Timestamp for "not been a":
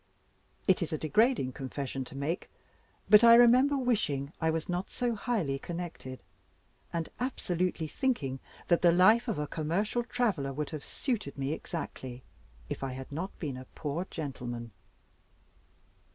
13.11-13.65